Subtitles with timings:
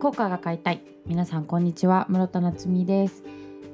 [0.00, 0.82] 効果が買いたい。
[1.04, 2.06] 皆さんこんにちは。
[2.08, 3.22] 室田夏実です、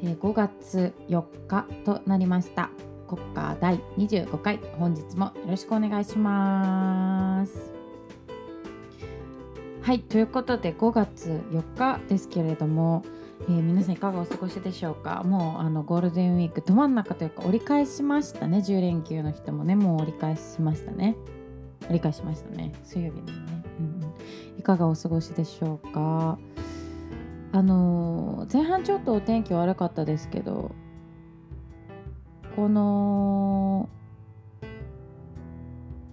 [0.02, 2.70] えー5月4日となりました。
[3.06, 4.58] 国家第25回。
[4.76, 7.70] 本日もよろしくお願いします。
[9.82, 13.04] はいということで5月4日ですけれども、
[13.42, 15.22] えー皆さんいかがお過ごしでしょうか？
[15.22, 18.58] もうあのゴールデンウィークど真ん中というか折り返しましたね。
[18.58, 21.14] 10連休の人もねもう折り返しましたね。
[21.84, 22.72] 折り返しましたね。
[22.82, 23.55] 水曜日にね、
[24.66, 26.38] かがお過ごしでしょうか？
[27.52, 30.72] あの前半ちょっとお天気悪かったですけど
[32.56, 33.88] この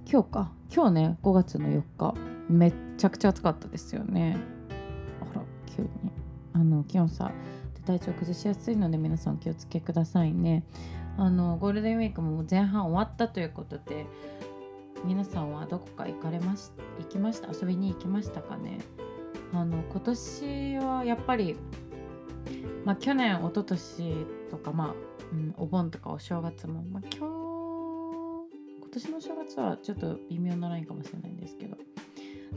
[0.05, 0.51] 今日か？
[0.71, 2.13] 今日ね5月の4日。
[2.47, 4.37] めっちゃくちゃ暑かったですよね。
[5.19, 5.41] あら
[5.75, 5.89] 急に。
[6.53, 7.31] あの気温差。
[7.73, 10.63] で体調崩しやすいので皆さんお気をつけくださいね。
[11.17, 14.05] あのゴールデンウィークも前半終わったということで
[15.03, 18.79] 皆さんはどこか行かれまし行きました遊びに行きましたかね？
[19.53, 21.55] あの今年はやっぱり、
[22.85, 24.95] まあ、去年一昨年とか、まあ
[25.31, 27.33] うん、お盆とかお正月も、まあ、今日
[28.79, 31.77] 今年の正月はちょっと微妙なラインかもしれないんですけど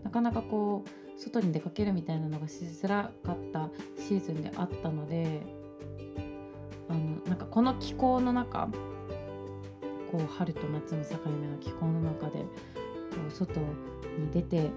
[0.04, 5.42] なかなかこう外に出かけるみたいなのがしづらかったシーズンであったので
[6.88, 8.68] あのなんかこの気候の中
[10.10, 12.46] こう春と夏の境目の気候の中でこ
[13.28, 13.66] う外に
[14.32, 14.70] 出て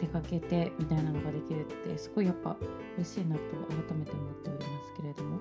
[0.00, 2.56] 出かけてみたいなのができるってすごいやっぱ
[2.96, 3.42] 嬉しいなと
[3.88, 5.38] 改めて思っておりますけれども。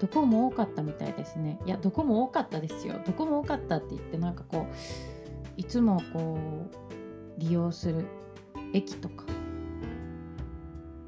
[0.00, 1.60] どこも多かったみたいですね。
[1.66, 2.94] いやどこも多かったですよ。
[3.04, 4.74] どこも多かったって言ってなんかこう
[5.58, 6.38] いつもこ
[7.36, 8.06] う利用する
[8.72, 9.24] 駅とか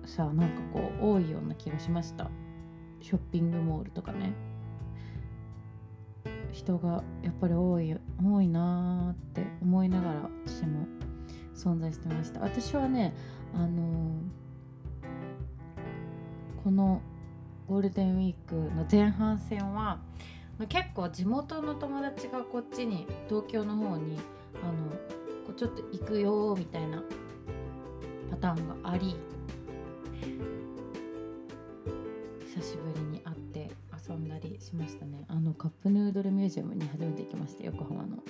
[0.04, 2.30] さなんかこう多いような気がしました。
[3.00, 4.34] ショッピングモールとかね。
[6.52, 10.86] 人がやっぱり多い多いなーって思いながら私も
[11.54, 12.40] 存在してました。
[12.40, 13.14] 私はね
[13.54, 14.42] あのー
[16.62, 17.02] この
[17.66, 19.98] ゴールデンウィークの前半戦は
[20.68, 24.20] 結構地元の友達がこっちに東京の方に
[24.62, 24.90] あの
[25.44, 27.02] こうちょっと行くよーみたいな
[28.30, 29.16] パターンがあり
[32.54, 33.31] 久しぶりに会
[34.08, 35.24] 遊んだりしましたね。
[35.28, 38.18] あのカップヌードルミュージアムに初めて行きました横浜の。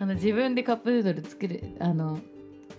[0.00, 2.18] あの自分でカップヌードル作るあの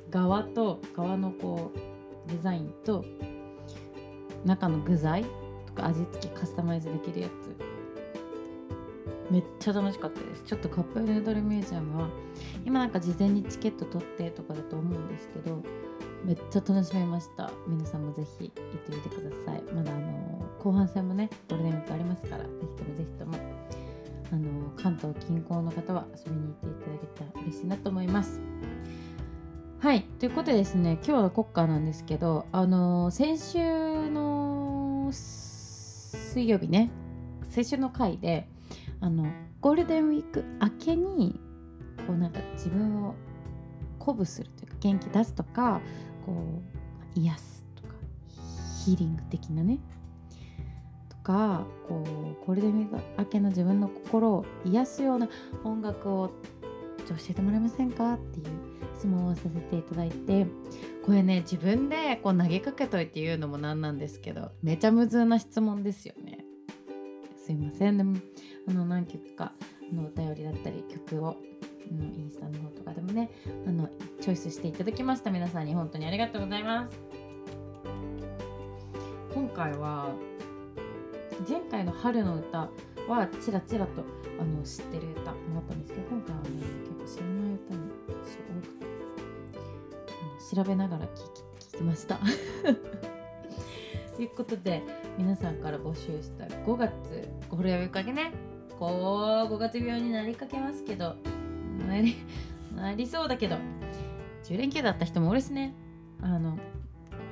[0.09, 3.05] 側と側のこうデザインと
[4.45, 5.23] 中の具材
[5.67, 7.55] とか味付けカスタマイズできるやつ。
[9.31, 10.43] めっちゃ楽しかったです。
[10.43, 12.09] ちょっとカップヌードルミュージアムは
[12.65, 15.61] 今なんか事前にチケット取ってとかだと思うんですけど
[16.23, 17.51] めっちゃ楽しめました。
[17.67, 19.63] 皆さんもぜひ行ってみてください。
[19.73, 20.32] まだあの
[20.63, 23.37] 後半戦もねゴールデンウィークありますからぜひともぜひとも
[24.31, 28.39] あの関東近郊の方は遊びに行っていただけたら嬉しいなと思います。
[29.79, 36.89] はいということでですね今日の国歌なんですけどあの先週の水曜日ね
[37.49, 38.47] 先週の回で
[39.01, 39.25] あの
[39.59, 41.37] ゴールデンウィーク明けに
[42.07, 43.15] こうなんか自分を
[43.99, 45.81] 鼓舞するというか元気出すとか
[46.25, 46.61] こ
[47.15, 47.95] う癒すとか
[48.85, 49.79] ヒーリング的なね
[51.23, 55.29] かこうゴールデンウィーク明けの自分の心を癒すような
[55.63, 56.27] 音楽を
[57.07, 58.13] 教えてもらえませんか？
[58.13, 58.45] っていう
[58.97, 60.45] 質問をさせていただいて
[61.05, 66.45] これね自分でこう投げかけといて言うのもなんなんですけどめちゃむずな質問ですよね。
[67.35, 67.97] すいません。
[67.97, 68.17] でも
[68.69, 69.51] あの何曲か
[69.91, 71.35] のお便りだったり曲を
[71.91, 73.29] のインスタの方とかでもね
[73.67, 73.89] あの
[74.21, 75.29] チョイスしていただきました。
[75.29, 76.97] 皆さんに本当にありがとうございます。
[79.33, 80.09] 今回は
[81.47, 82.69] 前回の春の歌
[83.07, 84.03] はちらちらと
[84.39, 86.49] あの知ってる歌もあったんですけど今回はね
[87.05, 88.69] 結構知らない歌に多く
[90.49, 91.07] て調べながら聞
[91.59, 92.19] き聞きました。
[94.15, 94.83] ということで
[95.17, 96.93] 皆さんから募集した5月
[97.49, 98.31] ゴールデンウィークけね。
[98.77, 101.15] こう5月病になりかけますけど
[101.87, 102.15] なり
[102.75, 103.57] なりそうだけど
[104.45, 105.73] 10連休だった人も多いですね。
[106.21, 106.57] あの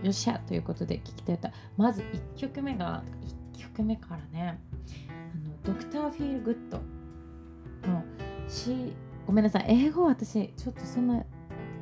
[0.04, 1.52] よっしゃということで聞きたい歌。
[1.78, 3.41] まず1曲目が1
[3.80, 4.60] 目からね
[5.08, 5.86] あの Dr.
[5.86, 6.82] Feelgood。
[7.88, 8.04] の
[8.48, 8.94] し
[9.26, 9.66] ごめんなさい。
[9.68, 11.24] 英語私ちょっとそんな上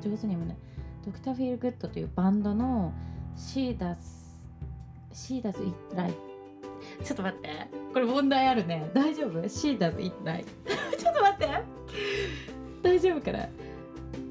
[0.02, 0.58] 手に読めない。
[1.06, 1.20] Dr.
[1.20, 2.94] Feelgood というバンドの
[3.36, 3.96] She Does
[5.12, 6.14] She Does It Right
[7.04, 7.50] ちょっと待って。
[7.94, 8.90] これ問題あるね。
[8.94, 10.46] 大丈夫 ?She Does It Right
[10.98, 11.48] ちょっと待って。
[12.82, 13.48] 大丈夫かな？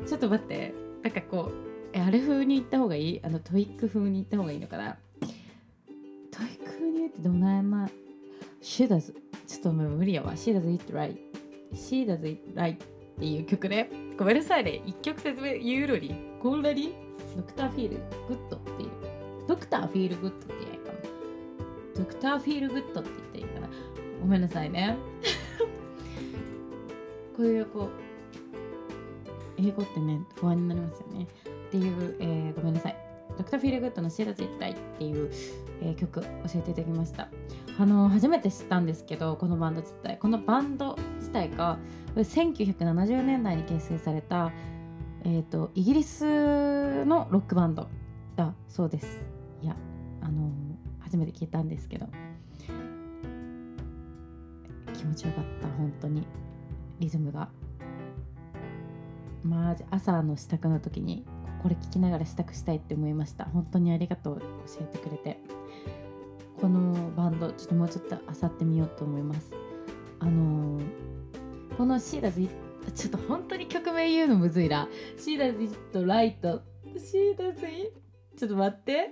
[0.06, 0.74] ちょっと待って。
[1.02, 1.50] なんかこ
[1.94, 3.20] うあれ風に言った方がいい？
[3.24, 4.96] あの TOEIC 風に言った方がいいのかな？
[5.20, 7.88] TOEIC ってどなやな
[8.62, 9.12] She does
[9.46, 11.16] ちょっともう無理やわ She does it right
[11.72, 12.78] She does it right っ
[13.18, 16.94] ていう曲ねごめんなさいね一曲説明言うのにこんなに
[17.36, 17.96] ドクターフィール
[18.28, 18.90] グッドっていう
[19.46, 20.98] ドクターフィールグッドって言えばいかな
[21.96, 23.68] ドクターフィールグッドって言っていいかな
[24.20, 24.96] ごめんなさいね
[27.36, 27.90] こういうこう
[29.58, 31.26] 英語ってね不安になりますよね
[31.68, 32.96] っていう、えーごめんなさい
[33.36, 35.30] ドクターフィールグッドの「シーラ絶対」っていう、
[35.82, 37.28] えー曲教えていただきました。
[37.78, 41.78] あの初めて知ったんですけどこのバンド自体このバンド自体が
[42.16, 44.50] 1970年代に結成された、
[45.24, 47.88] えー、とイギリスのロックバンド
[48.36, 49.22] だそうです。
[49.62, 49.76] いや
[50.22, 50.50] あの
[50.98, 52.06] 初めて聞いたんですけど。
[54.98, 56.26] 気持ちよかった本当に。
[56.98, 57.48] リズムが。
[59.44, 61.24] まあ朝の支度の時に
[61.62, 63.44] これ聞きながら支度したいって思いました。
[63.44, 64.40] 本当にありがとう。
[64.40, 64.46] 教
[64.80, 65.40] えてくれて。
[66.60, 69.52] このバンドちょっともうちょっと漁ってみようと思います。
[70.20, 71.08] あのー
[71.76, 72.40] このシーダズ
[72.92, 74.88] ちょっと本当に曲名言うのむずいな。
[75.16, 76.62] シーダズイットライト。
[76.96, 77.92] シーダズイ
[78.36, 79.10] ちょっと待って。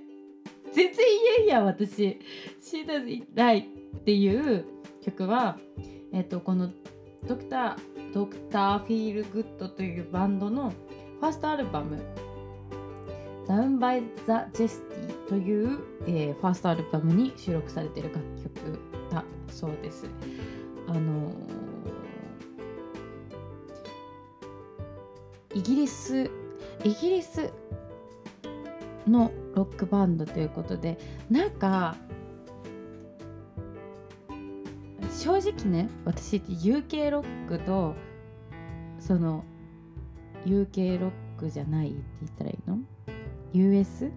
[0.72, 0.96] 全然
[1.38, 2.18] 言えんやん私。
[2.60, 3.58] シーダズイライ
[3.96, 4.64] っていう
[5.00, 5.58] 曲は
[6.12, 6.70] えっ、とこの
[7.28, 12.02] ドクタードクターフィールグッドというバンドのファーストアルバム
[13.46, 18.78] Down by the Jesty という、えーファーストアルバムに収録されている楽曲
[19.10, 20.06] だそうです。
[20.88, 21.76] あのー
[25.54, 26.30] イギリス
[26.84, 27.50] イギリス
[29.08, 30.98] のロックバンドということで
[31.30, 31.96] なんか
[35.10, 37.94] 正直ね私 UK ロックと
[39.00, 39.44] その
[40.44, 42.78] UK ロックじゃないって言ったらいいの
[43.54, 44.10] ？US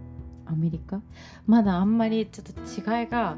[0.50, 1.02] アメリカ？
[1.48, 3.38] まだあんまりちょっと違いが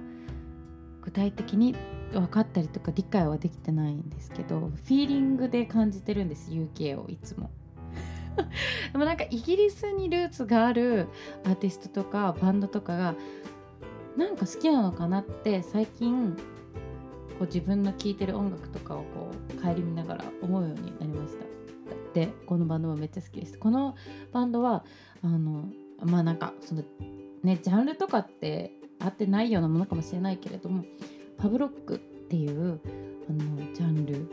[1.02, 1.75] 具体的に
[2.12, 7.50] 分かったりとか理解はできてないんですけどフィーリングで感じてるんです UK をいつも。
[8.94, 11.08] でもなんかイギリスにルーツがある
[11.44, 13.16] アーティストとかバンドとかが
[14.16, 21.46] なんか好きなのかなって最近こう自分の聴いてる音楽とかをこう顧みながら思うようになりました。
[22.13, 23.58] でこのバンドもめっちゃ好きです。
[23.58, 23.96] この
[24.31, 24.86] バンドは
[25.24, 25.69] あの
[26.03, 26.83] まあなんかその
[27.44, 30.83] ねジャンルとかって合ってないようなものかもしれないけれども
[31.38, 32.80] パブロックっていう
[33.30, 34.30] あのジャンル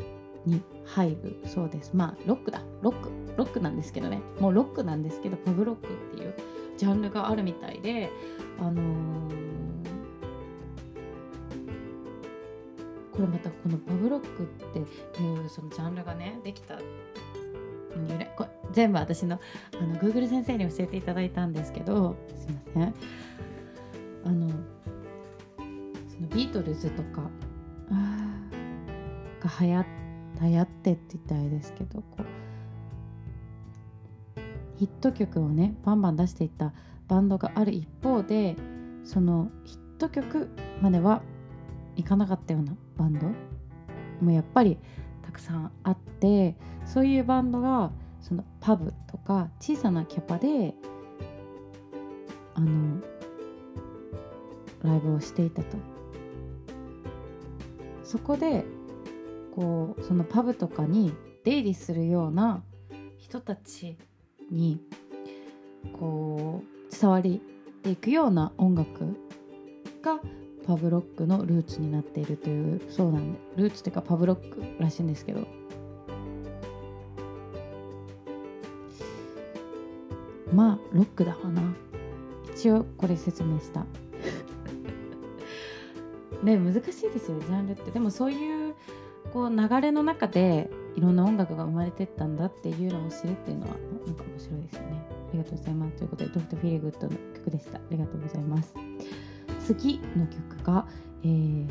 [0.47, 1.91] に入るそうです。
[1.95, 2.63] まあロックだ。
[2.83, 3.11] ロック。
[3.37, 4.21] ロックなんですけどね。
[4.41, 6.35] もうロックなんですけどパブロックっていう
[6.77, 8.11] ジャンルがあるみたいで
[8.59, 9.49] あのー
[13.19, 14.83] これまたこのパブロックってい
[15.45, 18.28] うそのジャンルがねできた由
[18.79, 19.41] 全部私の
[19.75, 22.95] あの Google 先生に教えていただいたんですけどすいません。
[24.25, 24.49] あの
[26.07, 27.23] そのビートルズとか
[29.41, 29.85] が流行
[30.41, 32.25] 流行ってって言ったらあれですけどこう
[34.77, 36.73] ヒット曲をねバンバン出していった
[37.09, 38.55] バンドがある一方で
[39.03, 41.23] そのヒット曲までは
[41.97, 43.27] いかなかったようなバンド
[44.25, 44.79] もやっぱり
[45.27, 46.55] たくさんあって
[46.87, 50.75] そういうバンドがそのパブとか小さなキャパで
[52.55, 53.01] あの
[54.83, 55.77] ライブをしていたと。
[58.03, 58.65] そこで
[59.55, 61.13] こうそのパブとかに
[61.45, 62.63] 出入りするような
[63.19, 63.99] 人たち
[64.51, 64.81] に
[65.93, 67.43] こう伝わり
[67.89, 69.17] ていくような音楽
[70.03, 70.21] が
[70.67, 75.47] パブロックのルーツになっているというそうなんでルーツっていうかパブロックらしいんですけど。
[80.93, 81.63] ロックだわな。
[82.55, 83.87] 一応これ説明した。
[86.43, 87.91] ね難しいですよジャンルって。
[87.91, 88.75] でもそういう
[89.33, 93.77] こう流れの中でいろんな音楽が生まれてったんだっていうのを知るっていうのは
[94.07, 95.05] なんか面白いですよね。
[95.29, 95.97] ありがとうございます。
[95.97, 96.47] ということで Dr.
[96.47, 97.79] Feelgood の曲でした。
[97.79, 98.75] ありがとうございます。
[99.61, 100.87] 次の曲が、
[101.23, 101.69] えー、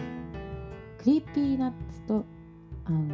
[1.00, 2.26] Creepy Nuts と
[2.86, 3.08] あの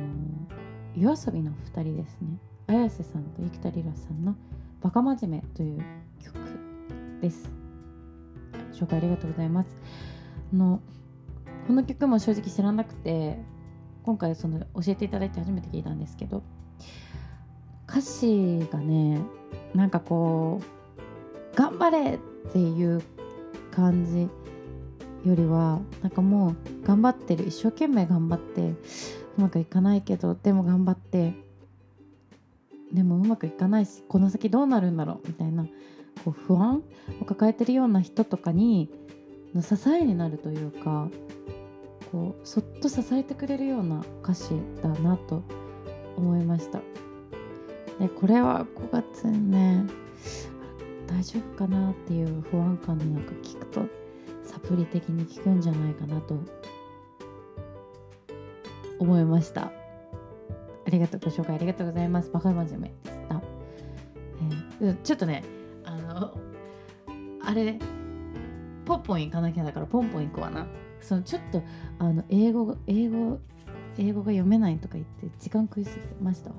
[0.96, 2.38] YOASOBI の2人ですね。
[2.68, 4.36] 綾瀬さんと幾田りらさんの
[4.84, 5.82] 「バカ真面目」という
[6.20, 6.36] 曲
[7.22, 7.50] です。
[8.74, 9.76] 紹介ありがとうございます。
[10.54, 10.82] あの
[11.68, 13.40] この曲も正直知らなくて
[14.04, 16.44] 今回その教えていただいて初めて聞いたんですけど
[17.88, 19.22] 歌詞がね
[19.74, 22.18] なんかこう頑張れっ
[22.52, 23.02] ていう
[23.72, 24.28] 感じ
[25.28, 28.78] よりはなんかもう頑張ってる一生懸命頑張ってう
[29.38, 31.34] まくいかないけどでも頑張って
[32.94, 35.66] でもうまくいかないしこの先どうなるんだろうみたいな
[36.24, 36.84] こう不安
[37.22, 38.90] を抱えてるような人とかに
[39.54, 41.10] の支えになるというか
[42.12, 45.44] こうそっと支えてくれるような歌詞だなと
[46.16, 46.80] 思いました。
[48.00, 49.86] でこれは5月にね
[51.08, 53.82] 大丈夫かなっていう不安感の中聞くと
[54.44, 56.38] サプリ的に効くんじゃないかなと
[59.00, 59.72] 思いました。
[60.94, 62.32] りがとうご紹介ありがとうございます。
[62.32, 63.42] バカ真面目でした、
[64.82, 65.44] えー、ちょっとね
[65.84, 66.38] あの
[67.44, 67.78] あれ
[68.86, 70.68] ポンポン行かなきゃだからポンポン行くわな。
[71.02, 71.62] そのちょっと
[72.00, 73.40] あの英語英語
[73.98, 76.56] 英語が読めないとか言って時間食いすぎてましたわ。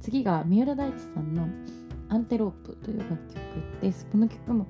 [0.00, 0.04] 私。
[0.04, 1.46] 次が三浦大知さんの
[2.08, 3.40] 「アンテロープ」という楽曲
[3.80, 4.06] です。
[4.06, 4.66] この曲も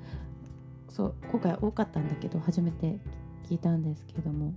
[0.88, 2.98] そう今回多かったんだけど初めて
[3.48, 4.54] 聞いたんですけども。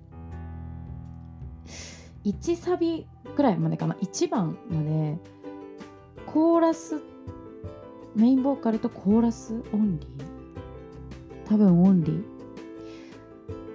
[2.26, 3.06] 1サビ
[3.36, 5.18] ぐらいまでかな？1番まで。
[6.26, 7.00] コーラス
[8.16, 10.10] メインボーカルとコーラスオンリー。
[11.48, 12.24] 多分オンリー。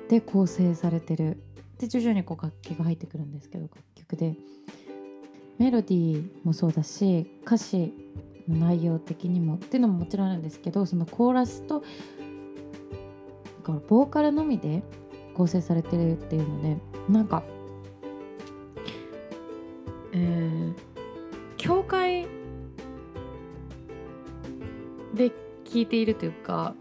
[0.09, 1.43] で構成されてる。
[1.79, 4.35] で徐々にこう楽器が入ってくるんですけど楽曲で。
[5.59, 7.93] メロディーもそうだし歌詞
[8.49, 9.57] の内容的にも。
[9.57, 11.85] っていうのももちろんあるんですけどそのコーラスと
[13.89, 14.83] ボーカルのみで
[15.35, 16.79] 構成されてるっていうので
[17.09, 17.45] なんか
[25.71, 26.75] で聴いているというか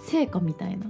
[0.00, 0.86] 聖歌みたいな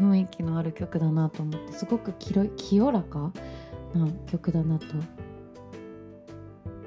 [0.00, 3.32] 雰囲気のある曲だなと思ってすごく清らか
[3.94, 4.86] な曲だなと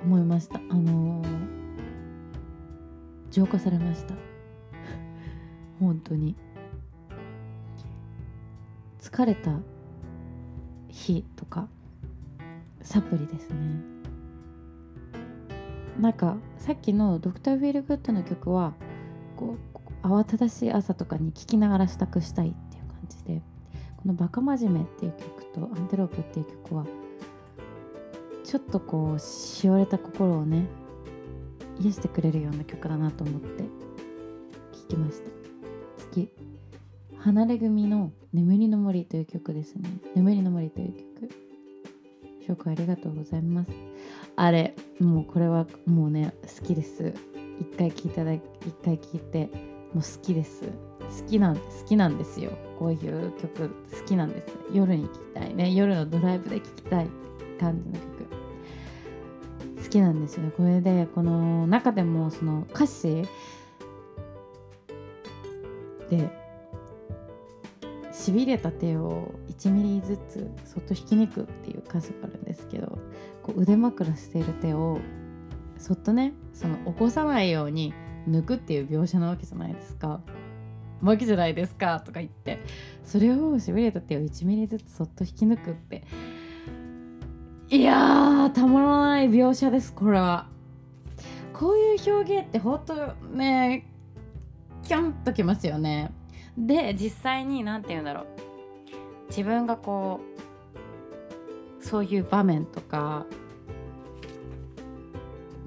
[0.04, 0.62] 思いました。
[0.70, 1.28] あのー、
[3.32, 4.16] 浄化されました。
[5.80, 6.36] 本当に。
[9.02, 9.60] 疲れた
[10.88, 11.68] 日とか
[12.82, 13.58] サプリですね。
[16.00, 17.42] なんかさっきの Dr.
[17.42, 18.74] Feelgood の曲は
[19.36, 19.58] こ
[20.04, 23.42] う慌ただしい朝とかに聴きながら支度したいっていう感じで
[23.98, 26.86] この「バカ真面目」っていう曲と「アンテロープ」っていう曲は
[28.46, 30.68] ちょっとこうしおれた心をね
[31.82, 35.30] 癒してくれるような曲だなと思って聴きました。
[36.12, 36.30] 次。
[37.18, 41.30] 離れ組の「眠りの森」という曲ですね「眠りの森」という曲。
[42.48, 43.72] 紹介ありがとうございます。
[44.36, 47.14] あれもうこれはもうね好きです。
[47.60, 48.42] 一回聞いただ一
[48.84, 49.50] 回聞いて
[49.94, 50.66] もう好きです。
[50.66, 52.52] 好きなん好きなんですよ。
[52.78, 54.48] こういう曲好きなんです。
[54.74, 55.74] 夜に聴きたいね。
[55.74, 57.08] 夜のドライブで聴きたい
[57.60, 58.10] 感じの曲。
[59.84, 60.52] 好きなんですよね。
[60.56, 63.24] これでこの中でもその歌詞
[66.10, 66.30] で
[68.12, 73.00] しびれた手を1ミリずつそっと引き抜くっていう歌詞があるんですけど
[73.50, 75.00] こう腕枕している手を
[75.78, 77.94] そっとねその起こさないように
[78.28, 80.22] 抜くっていう描写なわけじゃないですか。
[81.02, 82.60] わけじゃないですかとか言って
[83.06, 86.04] それをしびれた手を1ミリずつそっと引き抜くって
[87.70, 90.48] いやーたまらない描写ですこれは。
[91.54, 92.94] こういう表現ってほんと
[93.34, 93.88] ね
[94.84, 96.12] キョンときますよね。
[96.58, 98.26] で実際に何て言うんだろう
[99.30, 103.26] 自分がこうそういう場面とか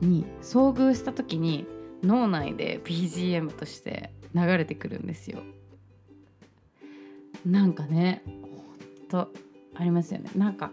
[0.02, 1.66] に遭遇した時に
[2.02, 5.40] 脳内で BGM として流れてくるんですよ。
[7.47, 8.30] なんかねほ
[9.06, 9.28] んと
[9.75, 10.30] ありますよね。
[10.37, 10.73] なんか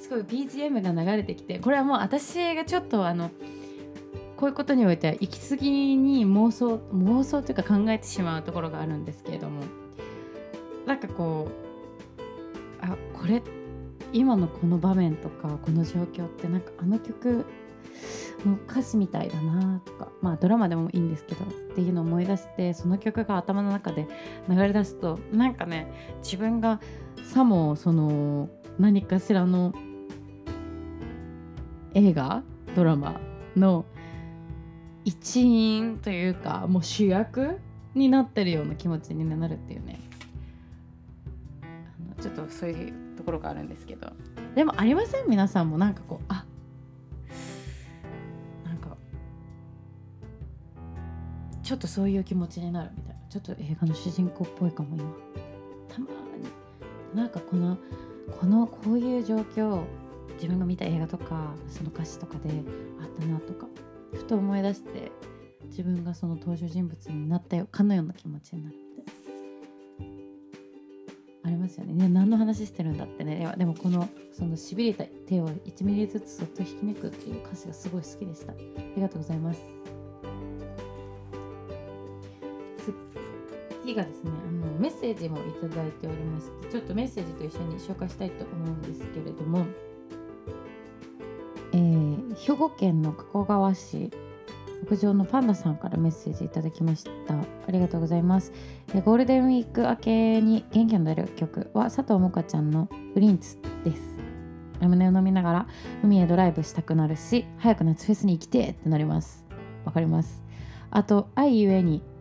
[0.00, 3.30] すごい BGM が流れてきてこれはもう私がちょっとあの
[4.36, 9.62] こういうことにおいては行き過ぎに妄想妄想というか考えてしまうところがあるんですけれども
[10.86, 13.42] なんかこうあこれ
[14.12, 17.44] 今のこの場面とかこの状況ってなんかあの曲
[18.46, 24.06] の歌詞みたいだなとかまあドラマでもいいんですけどっていうのを思い出してその曲が頭の中で
[24.48, 25.90] 流れ出すとなんかね
[26.22, 26.80] 自分が
[27.24, 29.74] さもその何かしらの
[31.94, 32.42] 映画
[32.76, 33.20] ドラマ
[33.56, 33.84] の
[35.04, 37.58] 一員というかもう主役
[37.94, 39.98] になってるような気持ちになるっていうね。
[41.62, 41.64] あ
[42.16, 44.12] のちょっとそういうところがあるんですけど。
[44.54, 45.28] でもありません？
[45.28, 46.44] 皆さんもなんかこうあ
[51.68, 53.20] ちょっとそういう気持ちになるみたいな。
[53.28, 55.04] ちょっと映画の主人公っぽいかも今。
[55.86, 56.06] たま
[56.38, 57.76] になんかこの
[58.40, 59.84] このこういう状況
[60.36, 62.48] 自分が見た映画とかその歌詞とかで
[63.02, 63.66] あったなとか
[64.14, 65.12] ふと思い出して
[65.64, 68.76] 自分がその登場人物になったよかのような気持ちになる。
[68.96, 69.14] みたい
[71.44, 78.52] ありますよねね何の話してるんだってねでもこのそのしびれた手を1ミリずつそっと引き抜くっていう歌詞がすごい好きでした。
[78.52, 78.56] あ
[78.96, 79.77] りがとうございます。
[83.82, 89.66] 次がですねあのメッセージもいただいておりましてちょっとメッセージと一緒に紹介したいと思うんですけれども。
[91.72, 91.78] え
[92.34, 94.10] 兵庫県の加古川市
[94.84, 97.34] 屋上のパンダさんからメッセージいただきました。
[97.34, 98.52] ありがとうございます。
[98.94, 104.18] えゴールデンウィーク明けに元気の出る曲は佐藤萌歌ちゃんのグリンツです。
[104.80, 105.66] ラムネを飲みながら
[106.04, 109.44] 海へドライブしたくなるし早く夏フェスに行きてってなります。
[109.84, 110.42] わかります。
[110.90, 112.02] あと「愛ゆえに」「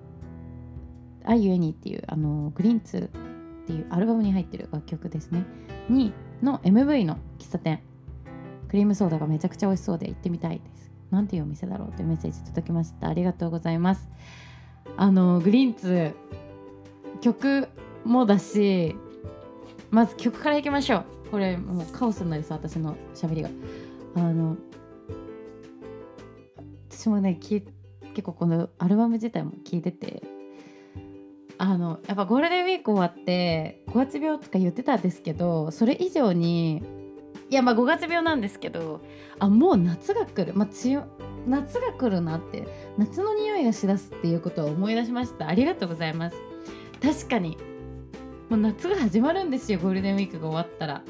[1.27, 3.09] 愛ゆえに」っていうあのグリーンツ
[3.63, 5.45] っていうアルバムに入ってる楽曲ですね。
[5.89, 7.81] にの MV の喫茶店。
[8.67, 10.91] クリームソーダがめちゃくちゃ美味しそうで行ってみたいです。
[11.09, 13.07] なんていうお店だろうってメッセージ届きました。
[13.07, 14.09] ありがとうございます。
[14.97, 16.13] あのグリーンツ
[17.21, 17.67] 曲
[18.03, 18.95] もだし
[19.89, 21.05] まず曲からいきましょう。
[21.31, 23.49] これもうカオスになりそう私のしゃべりが。
[24.15, 24.57] あの
[26.89, 27.71] 私もね結
[28.23, 30.23] 構このアルバム自体も聴いてて
[31.59, 36.83] あのやっぱゴールデンウィーク終わって5月病とか言ってたんですけどそれ以上に
[37.49, 39.01] いやまあ5月病なんですけど
[39.39, 41.05] あもう夏が来る、まあ、梅雨
[41.47, 45.47] 夏が来るなって夏の匂いがしだすっていうことを思い出しました。
[45.47, 46.37] ありがとうございます。
[47.01, 47.57] 確かに。
[48.49, 51.03] もう夏が始まるんですよゴールデンウィークが終わったら。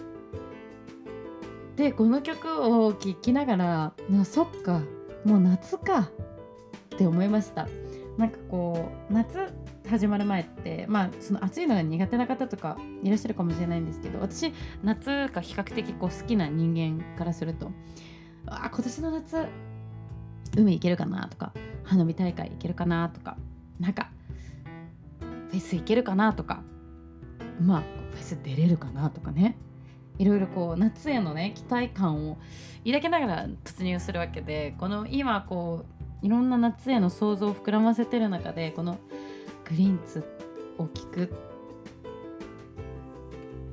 [1.75, 4.81] でこの曲を聴きながらなそっか。
[5.25, 6.11] もう夏か。
[6.95, 7.67] って思いました。
[8.17, 9.53] なんかこう夏
[9.87, 14.53] 始まる前ってまあその暑いのが苦手な方とかいらっしゃるかもしれないんですけど私
[14.83, 17.71] 夏が比較的こう好きな人間からすると
[18.45, 19.47] あ今年の夏
[20.55, 21.53] 海行けるかなとか
[21.83, 23.37] 花火大会行けるかなとか
[23.79, 24.09] なんか
[25.49, 26.61] フェス行けるかなとか
[27.61, 29.57] まあフェス出れるかなとかね。
[30.19, 32.37] いろいろこう夏へのね期待感を
[32.83, 35.85] 抱きながら突入するわけでこの今こ
[36.23, 38.97] ういろんな夏への想像を膨らませてる中でこの
[39.69, 40.23] グリーンツ
[40.77, 41.33] を聞く。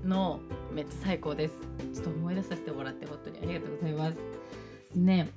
[0.04, 0.40] の
[0.72, 1.54] めっちゃ最高です。
[1.94, 4.18] ちょっと思い出させてもらって本当にありがとうございます。
[4.96, 5.30] ね。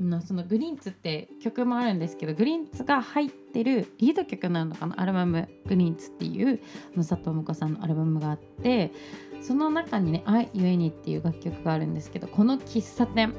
[0.00, 5.00] のそのグリーンツって曲もあるんですけどグリーンツが入ってるリード曲なのかな？
[5.00, 6.60] アルバム「グリーンツ」っていう
[6.96, 8.92] 佐藤萌歌さんのアルバムがあって
[9.40, 13.34] その中にね「愛ゆえに」っていう楽曲があるんですけどこの喫茶店。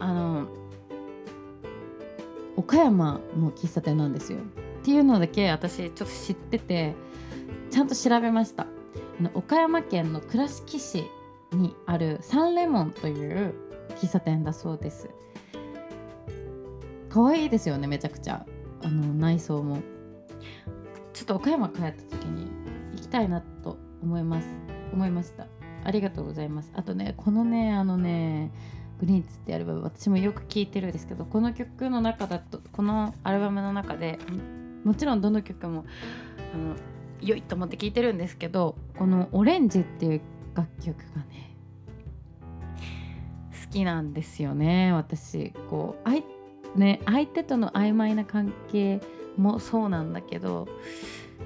[0.00, 0.48] あの
[2.56, 4.40] 岡山の喫茶店なんですよ。
[4.82, 6.96] っていうのだけ私ちょっと知ってて
[7.70, 8.64] ちゃんと調べました。
[8.64, 11.06] あの岡山県の倉敷市
[11.52, 13.54] にあるサンレモンという
[14.00, 15.08] 喫茶店だそうです。
[17.08, 18.44] 可愛いですよねめちゃくちゃ。
[18.82, 19.78] あの内装も。
[21.12, 22.50] ちょっと岡山帰った時に
[22.96, 24.48] 行きたいなと思います。
[24.92, 25.46] 思いました。
[25.84, 26.72] ありがとうございます。
[26.74, 28.50] あとねこのねあのね
[28.98, 34.18] グリーンツってアルバム私もよく聴いてるんですけどこの曲の中だとこのアルバムの中で
[34.84, 35.84] もちろんどの曲も
[36.54, 36.76] あの
[37.20, 40.20] 良いと思って聴いてるんですけどこの「オレンジ」っていう
[40.54, 41.56] 楽曲がね
[43.64, 45.52] 好きなんですよね私。
[45.70, 46.22] こう相,、
[46.76, 49.00] ね、相手との曖昧な関係
[49.36, 50.68] もそうなんだけど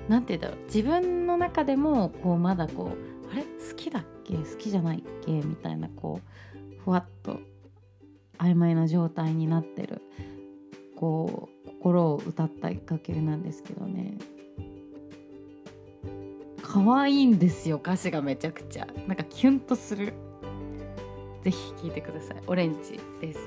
[0.08, 3.42] 何て言うんだろう自分の中でもこうまだこうあれ？
[3.42, 4.34] 好きだっけ？
[4.34, 5.32] 好きじゃないっけ？
[5.42, 6.20] みたいなこ
[6.78, 7.38] うふわっと
[8.38, 10.02] 曖昧な状態になってる
[10.96, 14.18] こう心を歌った楽曲なんですけどね。
[16.62, 18.86] 可愛いんですよ歌詞がめちゃくちゃ。
[19.06, 20.12] なんかキュンとする。
[21.42, 22.42] ぜひ聴いてください。
[22.46, 23.40] オレンジです。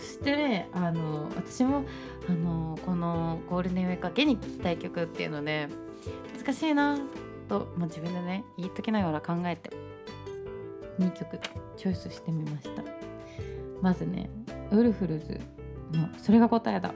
[0.00, 1.84] そしてねあの私も
[2.28, 5.68] あのこのゴールデンウィーク明けに聴きたい曲っていうので
[6.38, 6.98] 難しいな
[7.48, 9.70] と、まあ、自分でね言いときながら考えて
[10.98, 11.38] 2曲
[11.76, 12.82] チョイスしてみました。
[13.82, 14.30] まずね
[14.70, 15.40] ウルフルズ
[15.92, 16.94] の「それが答えだ」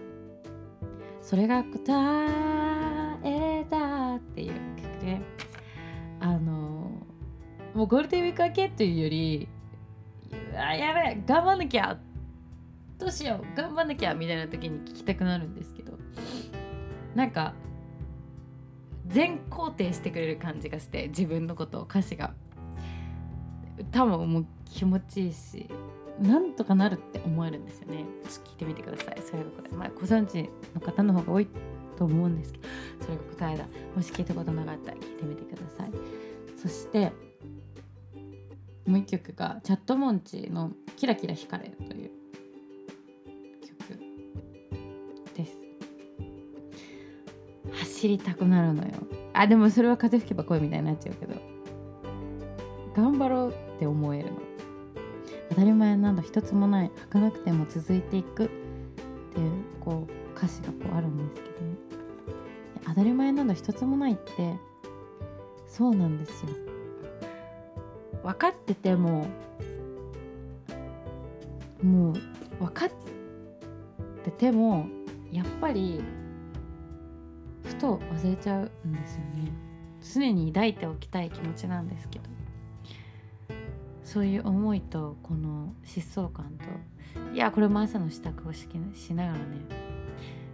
[1.30, 5.20] それが答えだっていう曲で
[6.18, 6.90] あの
[7.72, 9.48] もうゴールデンウィーク明けというより
[10.56, 11.96] あやべえ頑張んなきゃ
[12.98, 15.92] どうしよう頑張んなきゃみたいな時に聞きたくなるんですけど
[17.14, 17.54] なんか
[19.06, 22.34] 全肯定してくれる感じがして自分のことを歌詞が。
[23.78, 25.66] 歌ももう気持ちいいし
[26.18, 28.04] なんとかなるって思えるんですよね。
[28.24, 29.22] 聞いてみてください。
[29.22, 29.74] それが答え。
[29.74, 31.48] まあご存知の方の方が多い
[31.96, 32.68] と思うんですけど
[33.02, 33.66] それが答えだ。
[33.94, 35.92] もし聞いたことなかったら聞いてみてください。
[36.56, 37.12] そして
[38.86, 42.10] もう一曲がチャットモンチの「キラキラ光れ」という
[43.62, 43.98] 曲
[45.34, 45.58] です。
[47.72, 48.90] 走りたくなるのよ。
[49.32, 51.34] あでもそれは風吹けば声みたいになっちゃうけど
[52.94, 54.49] 頑張ろうって思えるの。
[55.60, 56.90] たり前など一つもない。
[57.10, 58.48] 儚くても続いていくっ
[59.34, 61.76] ていうこう歌詞がこうあるんですけど、ね、
[62.86, 64.54] 当たり前など一つもないって
[65.68, 66.48] そうなんですよ。
[68.22, 69.26] 分かってても
[71.82, 72.14] もう
[72.58, 72.90] 分かっ
[74.24, 74.86] てても
[75.30, 76.02] やっぱり
[77.64, 79.52] ふと忘れちゃうんですよね。
[80.14, 82.39] 常に抱いておきたい気持ちなんですけど。
[84.12, 89.44] そういう思いとこの疾走感といやこれも朝の支度をししながらね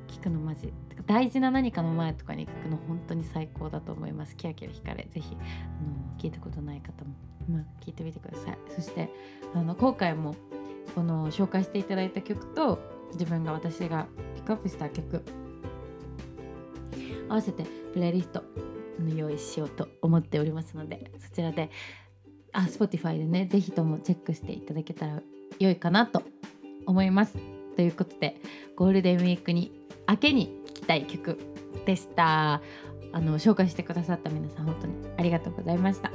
[0.09, 0.75] 聞くのマジ
[1.07, 4.37] 大事な何かの前とかに聞くの本当に最高だと思います。
[4.37, 7.15] キラキラ光れぜひあの聞いたことない方も、
[7.51, 8.59] まあ、聞いてみてください。
[8.75, 9.11] そして
[9.55, 10.35] あの今回も
[10.95, 12.79] この紹介していただいた曲と
[13.13, 15.23] 自分が私がピックアップした曲
[17.31, 17.65] 合わせて
[17.95, 18.43] プレイリスト
[19.01, 21.71] の用意しようと思っておりますのでそちらで
[22.57, 25.21] あ Spotify でね是非ともチェックしていただけたら
[25.59, 26.23] 良いかなと
[26.87, 27.37] 思います。
[27.77, 28.41] ということで
[28.75, 31.39] ゴールデンウィークに明けに聴きたい曲
[31.85, 32.63] でした。
[33.13, 36.11] あの紹介してくださった皆さん本当にありがとうございました。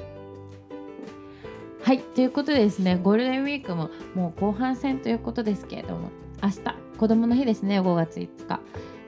[1.83, 6.09] はいということでですねゴールデンウィークももう後半戦ということですけれども
[6.41, 6.59] 明日
[6.97, 8.59] 子供の日ですね5月5日、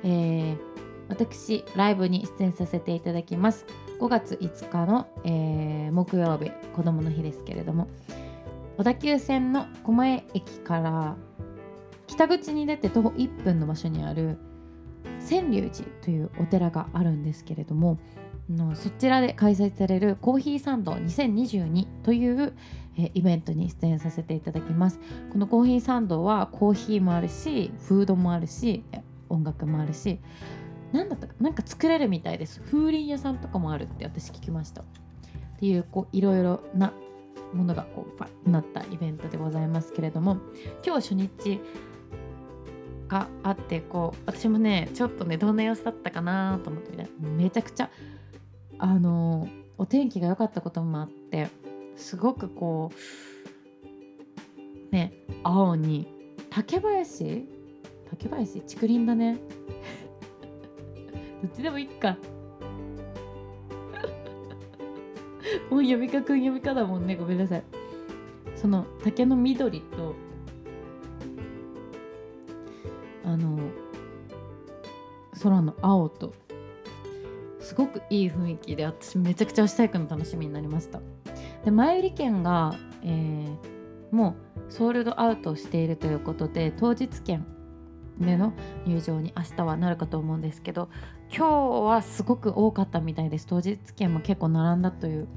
[0.03, 0.57] えー、
[1.09, 3.65] 私ライブに出演させていただきます。
[3.99, 7.87] 5月5日の、えー、木曜日子供の日ですけれども
[8.77, 11.15] 小田急線の狛江駅から
[12.07, 14.37] 北口に出て徒歩1分の場所にある
[15.19, 17.97] 千隆寺というお寺があるんですけれども
[18.49, 22.53] のそちらで開催されるコーヒーサンド2022という、
[22.97, 24.99] えイベントに出演させていただきます。
[25.31, 28.83] このコーヒーサンドはコーヒーもあるしフードもあるし
[29.29, 30.19] 音楽もあるし
[30.93, 32.61] 何だったかなんか作れるみたいです。
[32.61, 34.81] 風鈴屋さんとかもあるって私聞きました。
[34.81, 34.85] っ
[35.59, 36.93] ていうこういろいろな
[37.53, 40.37] ものがこうファなったイベントでございますけれども
[40.85, 41.61] 今日初日
[43.07, 47.89] があってこう私もねちょっとねどんな様子だったかなと思ってめちゃくちゃ
[48.79, 51.49] あのお天気が良かったこともあって
[51.95, 52.91] すごくこ
[54.91, 56.07] うね青に
[56.49, 57.45] 竹林？
[58.09, 58.61] 竹林？
[58.61, 59.05] 竹林？
[59.05, 59.37] だね
[61.43, 62.17] どっちでもいいか。
[65.69, 67.17] もう読みかくん読みかだもんね。
[67.17, 67.63] ごめんなさい。
[68.55, 70.15] その竹の緑と
[73.25, 73.59] あの
[75.41, 76.33] 空の青と
[77.59, 81.01] すごくいい雰囲気で私めちゃくちゃ明日行くの楽しみになりました。
[81.65, 84.37] で前売り券が、えー、も
[84.69, 87.45] うソールドアウトしているということで当日券
[88.19, 88.53] での
[88.85, 90.89] 入場に明日はなるかと思うんですけど
[91.35, 95.27] 今日はすごく多かったみたいです当日券も結構並んだという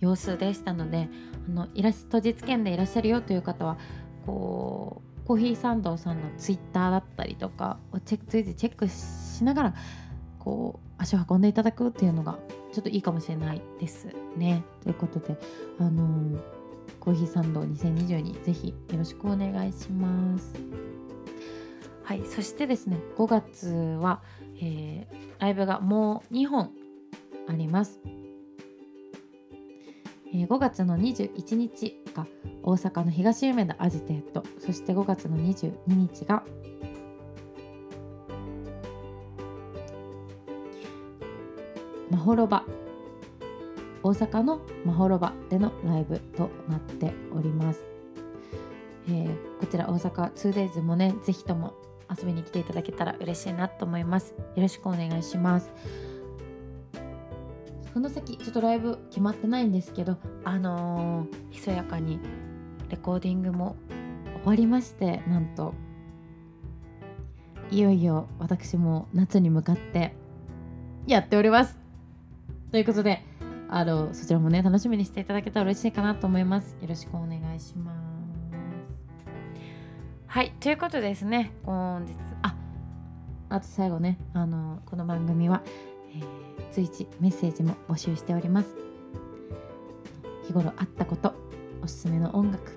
[0.00, 1.08] 様子でしたので
[1.48, 3.78] あのいらし当日券でいらっしゃるよという方は
[4.26, 9.74] こうコーヒーサンドさんのツイッターだったりとかをチェック随時チェックしながら
[10.38, 12.38] こう足を運んでいただくっていうのが
[12.72, 14.64] ちょっといいかもしれないですね。
[14.82, 15.38] ということで
[15.78, 16.63] あのー
[17.04, 20.54] コーヒーサンド2022ぜひよろしくお願いします。
[22.02, 24.22] はい、そしてですね5月は、
[24.60, 26.70] えー、ライブがもう2本
[27.46, 28.00] あります。
[30.32, 32.26] えー、5月の21日が
[32.62, 36.42] 大阪の東梅田アジテートそして5月の22日が
[42.10, 42.64] まほろば
[44.04, 47.82] 大阪のまほろばでのライブとなっております、
[49.08, 51.72] えー、こちら大阪 2days もねぜひとも
[52.10, 54.34] 遊びに来ていただけたら嬉しいなと思います。
[54.54, 55.72] よろしくお願いします。
[57.94, 62.20] その先ちょっとライブ決まってないんですけどあのー、ひそやかに
[62.90, 63.76] レコーディングも
[64.42, 65.74] 終わりましてなんと
[67.70, 70.14] いよいよ私も夏に向かって
[71.06, 71.78] やっております。
[72.70, 73.22] ということで
[73.68, 76.76] あのそちらもね楽しみにしていただけたら嬉しいかなと思います。
[76.80, 78.14] よろしくお願いします。
[80.26, 81.52] はいということですね。
[81.64, 82.54] 本日あ
[83.48, 85.62] あと最後ねあのこの番組は、
[86.14, 86.24] えー、
[86.72, 88.74] 随時メッセージも募集しております。
[90.46, 91.34] 日頃あったこと
[91.82, 92.72] おすすめの音楽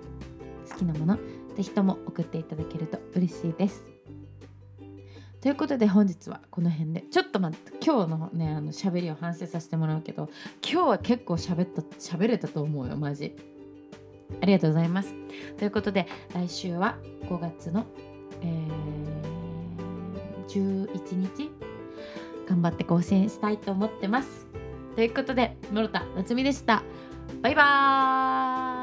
[0.69, 1.17] 好きなもの
[1.55, 3.86] ぜひとも送っていただけると嬉しいです。
[5.47, 7.05] ということで本日はこの辺で。
[7.09, 10.29] ちょっと待って今日のねあの喋りを反省させてもらうけど
[10.61, 13.33] 今日は結構喋った喋れたと思うよマジ。
[14.41, 15.13] ありがとうございます。
[15.57, 16.97] ということで来週は
[17.29, 17.85] 5月の、
[18.41, 21.49] えー、11日
[22.45, 24.47] 頑張って更新したいと思ってます。
[24.97, 26.83] ということで室田夏美でした。
[27.41, 28.76] バイバーイ。